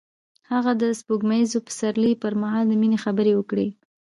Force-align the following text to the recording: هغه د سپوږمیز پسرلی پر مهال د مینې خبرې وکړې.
هغه 0.51 0.71
د 0.81 0.83
سپوږمیز 0.99 1.51
پسرلی 1.67 2.13
پر 2.21 2.33
مهال 2.41 2.65
د 2.69 2.73
مینې 2.81 2.97
خبرې 3.05 3.33
وکړې. 3.35 3.67